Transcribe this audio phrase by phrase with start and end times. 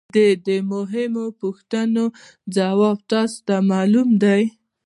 [0.15, 2.05] د دې مهمو پوښتنو
[2.55, 4.43] ځواب تاسو ته معلوم دی